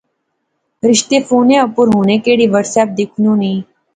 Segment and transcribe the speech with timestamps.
[0.89, 3.53] رشتے فونے اُپر ہونے کڑی واٹس ایپ دیکھنونی